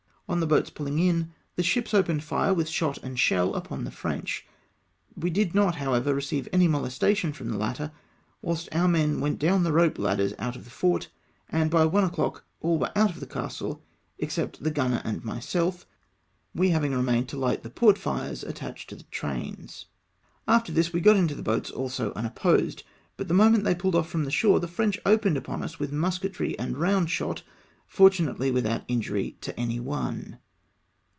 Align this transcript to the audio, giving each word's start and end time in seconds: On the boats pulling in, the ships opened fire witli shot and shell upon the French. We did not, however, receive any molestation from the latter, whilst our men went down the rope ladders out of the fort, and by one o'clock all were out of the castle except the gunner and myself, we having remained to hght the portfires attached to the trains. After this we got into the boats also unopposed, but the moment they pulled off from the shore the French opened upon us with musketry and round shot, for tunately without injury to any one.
On 0.29 0.39
the 0.39 0.47
boats 0.47 0.69
pulling 0.69 0.97
in, 0.97 1.33
the 1.57 1.61
ships 1.61 1.93
opened 1.93 2.23
fire 2.23 2.55
witli 2.55 2.69
shot 2.71 2.97
and 2.99 3.19
shell 3.19 3.53
upon 3.53 3.83
the 3.83 3.91
French. 3.91 4.47
We 5.13 5.29
did 5.29 5.53
not, 5.53 5.75
however, 5.75 6.15
receive 6.15 6.47
any 6.53 6.69
molestation 6.69 7.33
from 7.33 7.49
the 7.49 7.57
latter, 7.57 7.91
whilst 8.41 8.69
our 8.73 8.87
men 8.87 9.19
went 9.19 9.39
down 9.39 9.63
the 9.65 9.73
rope 9.73 9.99
ladders 9.99 10.33
out 10.39 10.55
of 10.55 10.63
the 10.63 10.69
fort, 10.71 11.09
and 11.49 11.69
by 11.69 11.83
one 11.83 12.05
o'clock 12.05 12.45
all 12.61 12.79
were 12.79 12.93
out 12.95 13.09
of 13.09 13.19
the 13.19 13.27
castle 13.27 13.83
except 14.19 14.63
the 14.63 14.71
gunner 14.71 15.01
and 15.03 15.25
myself, 15.25 15.85
we 16.55 16.69
having 16.69 16.93
remained 16.93 17.27
to 17.27 17.35
hght 17.35 17.63
the 17.63 17.69
portfires 17.69 18.41
attached 18.47 18.89
to 18.91 18.95
the 18.95 19.03
trains. 19.11 19.87
After 20.47 20.71
this 20.71 20.93
we 20.93 21.01
got 21.01 21.17
into 21.17 21.35
the 21.35 21.43
boats 21.43 21.69
also 21.71 22.13
unopposed, 22.13 22.83
but 23.17 23.27
the 23.27 23.33
moment 23.33 23.65
they 23.65 23.75
pulled 23.75 23.95
off 23.95 24.07
from 24.09 24.23
the 24.23 24.31
shore 24.31 24.61
the 24.61 24.69
French 24.69 24.97
opened 25.05 25.35
upon 25.35 25.61
us 25.61 25.77
with 25.77 25.91
musketry 25.91 26.57
and 26.57 26.77
round 26.77 27.09
shot, 27.09 27.43
for 27.87 28.09
tunately 28.09 28.53
without 28.53 28.83
injury 28.87 29.35
to 29.41 29.59
any 29.59 29.77
one. 29.77 30.39